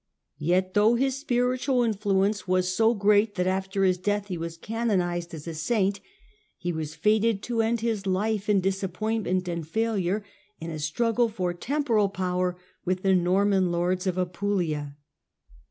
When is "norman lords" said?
13.13-14.07